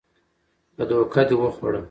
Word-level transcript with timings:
که 0.75 0.81
دوکه 0.89 1.21
دې 1.27 1.35
وخوړه 1.37 1.79